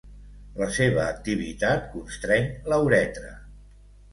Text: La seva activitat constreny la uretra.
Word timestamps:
La 0.61 0.69
seva 0.77 1.03
activitat 1.09 1.85
constreny 1.91 2.49
la 2.73 2.81
uretra. 2.89 3.31